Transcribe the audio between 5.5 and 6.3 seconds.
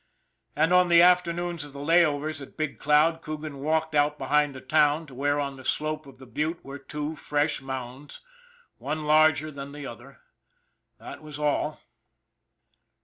the slope of the